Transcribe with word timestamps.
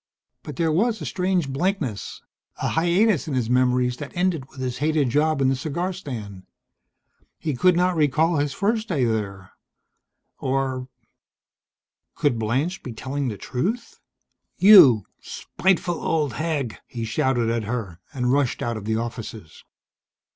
But 0.41 0.55
there 0.55 0.71
was 0.71 0.99
a 0.99 1.05
strange 1.05 1.47
blankness, 1.47 2.23
a 2.57 2.69
hiatus 2.69 3.27
in 3.27 3.35
his 3.35 3.51
memories, 3.51 3.97
that 3.97 4.11
ended 4.15 4.49
with 4.49 4.59
his 4.59 4.79
hated 4.79 5.09
job 5.11 5.41
in 5.43 5.49
the 5.49 5.55
cigar 5.55 5.93
stand. 5.93 6.47
He 7.37 7.53
could 7.55 7.75
not 7.75 7.95
recall 7.95 8.37
his 8.37 8.51
first 8.51 8.87
day 8.87 9.03
there 9.05 9.51
or 10.39 10.87
Could 12.15 12.39
Blanche 12.39 12.81
be 12.81 12.93
telling 12.93 13.27
the 13.27 13.37
truth? 13.37 13.99
"You 14.57 15.05
spiteful 15.21 16.01
old 16.03 16.33
hag!" 16.33 16.79
he 16.87 17.05
shouted 17.05 17.51
at 17.51 17.65
her, 17.65 17.99
and 18.11 18.33
rushed 18.33 18.63
out 18.63 18.77
of 18.77 18.85
the 18.85 18.95
offices. 18.95 19.63